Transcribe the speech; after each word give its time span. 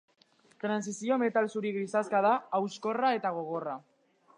Trantsizio-metal 0.63 1.51
zuri 1.57 1.75
grisaxka 1.77 2.25
da, 2.29 2.35
hauskorra 2.61 3.17
eta 3.21 3.37
gogorra. 3.41 3.81